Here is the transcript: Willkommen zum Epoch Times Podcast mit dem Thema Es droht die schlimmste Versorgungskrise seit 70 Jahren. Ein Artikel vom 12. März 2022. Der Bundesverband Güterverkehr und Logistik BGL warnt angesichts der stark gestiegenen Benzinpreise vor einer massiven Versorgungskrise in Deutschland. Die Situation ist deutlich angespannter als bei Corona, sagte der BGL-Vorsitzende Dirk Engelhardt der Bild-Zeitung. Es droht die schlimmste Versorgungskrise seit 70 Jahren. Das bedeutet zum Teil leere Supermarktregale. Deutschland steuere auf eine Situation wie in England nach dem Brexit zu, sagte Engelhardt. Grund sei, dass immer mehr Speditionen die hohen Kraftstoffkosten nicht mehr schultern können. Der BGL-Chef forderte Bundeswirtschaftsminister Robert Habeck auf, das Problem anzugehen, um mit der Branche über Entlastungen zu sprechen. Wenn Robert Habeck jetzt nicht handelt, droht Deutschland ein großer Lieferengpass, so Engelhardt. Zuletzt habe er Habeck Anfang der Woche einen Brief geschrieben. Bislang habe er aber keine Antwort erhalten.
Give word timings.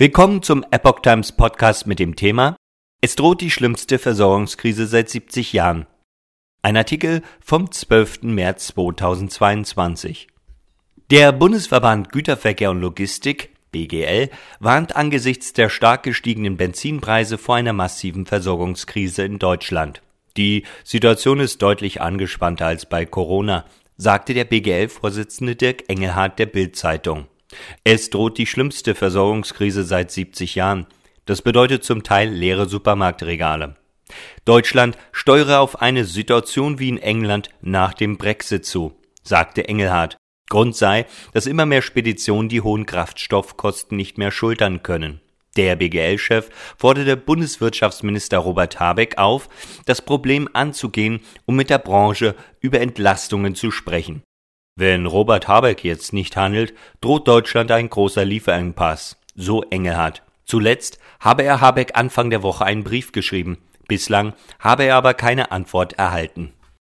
Willkommen 0.00 0.42
zum 0.42 0.64
Epoch 0.70 1.00
Times 1.00 1.30
Podcast 1.32 1.86
mit 1.86 1.98
dem 1.98 2.16
Thema 2.16 2.56
Es 3.02 3.16
droht 3.16 3.42
die 3.42 3.50
schlimmste 3.50 3.98
Versorgungskrise 3.98 4.86
seit 4.86 5.10
70 5.10 5.52
Jahren. 5.52 5.86
Ein 6.62 6.78
Artikel 6.78 7.20
vom 7.44 7.70
12. 7.70 8.22
März 8.22 8.68
2022. 8.68 10.28
Der 11.10 11.32
Bundesverband 11.32 12.12
Güterverkehr 12.12 12.70
und 12.70 12.80
Logistik 12.80 13.50
BGL 13.72 14.30
warnt 14.58 14.96
angesichts 14.96 15.52
der 15.52 15.68
stark 15.68 16.04
gestiegenen 16.04 16.56
Benzinpreise 16.56 17.36
vor 17.36 17.56
einer 17.56 17.74
massiven 17.74 18.24
Versorgungskrise 18.24 19.24
in 19.24 19.38
Deutschland. 19.38 20.00
Die 20.38 20.62
Situation 20.82 21.40
ist 21.40 21.60
deutlich 21.60 22.00
angespannter 22.00 22.64
als 22.64 22.86
bei 22.86 23.04
Corona, 23.04 23.66
sagte 23.98 24.32
der 24.32 24.46
BGL-Vorsitzende 24.46 25.56
Dirk 25.56 25.90
Engelhardt 25.90 26.38
der 26.38 26.46
Bild-Zeitung. 26.46 27.26
Es 27.84 28.10
droht 28.10 28.38
die 28.38 28.46
schlimmste 28.46 28.94
Versorgungskrise 28.94 29.84
seit 29.84 30.10
70 30.10 30.54
Jahren. 30.54 30.86
Das 31.26 31.42
bedeutet 31.42 31.84
zum 31.84 32.02
Teil 32.02 32.28
leere 32.30 32.68
Supermarktregale. 32.68 33.76
Deutschland 34.44 34.98
steuere 35.12 35.60
auf 35.60 35.80
eine 35.80 36.04
Situation 36.04 36.78
wie 36.78 36.88
in 36.88 36.98
England 36.98 37.50
nach 37.60 37.94
dem 37.94 38.18
Brexit 38.18 38.66
zu, 38.66 38.92
sagte 39.22 39.68
Engelhardt. 39.68 40.16
Grund 40.48 40.74
sei, 40.74 41.06
dass 41.32 41.46
immer 41.46 41.64
mehr 41.64 41.82
Speditionen 41.82 42.48
die 42.48 42.60
hohen 42.60 42.84
Kraftstoffkosten 42.84 43.96
nicht 43.96 44.18
mehr 44.18 44.32
schultern 44.32 44.82
können. 44.82 45.20
Der 45.56 45.76
BGL-Chef 45.76 46.48
forderte 46.76 47.16
Bundeswirtschaftsminister 47.16 48.38
Robert 48.38 48.80
Habeck 48.80 49.18
auf, 49.18 49.48
das 49.86 50.02
Problem 50.02 50.48
anzugehen, 50.52 51.20
um 51.44 51.56
mit 51.56 51.70
der 51.70 51.78
Branche 51.78 52.34
über 52.60 52.80
Entlastungen 52.80 53.54
zu 53.54 53.70
sprechen. 53.70 54.22
Wenn 54.80 55.04
Robert 55.04 55.46
Habeck 55.46 55.84
jetzt 55.84 56.14
nicht 56.14 56.38
handelt, 56.38 56.72
droht 57.02 57.28
Deutschland 57.28 57.70
ein 57.70 57.90
großer 57.90 58.24
Lieferengpass, 58.24 59.18
so 59.36 59.62
Engelhardt. 59.64 60.22
Zuletzt 60.46 60.98
habe 61.20 61.42
er 61.42 61.60
Habeck 61.60 61.98
Anfang 61.98 62.30
der 62.30 62.42
Woche 62.42 62.64
einen 62.64 62.82
Brief 62.82 63.12
geschrieben. 63.12 63.58
Bislang 63.88 64.32
habe 64.58 64.84
er 64.84 64.96
aber 64.96 65.12
keine 65.12 65.52
Antwort 65.52 65.92
erhalten. 65.98 66.54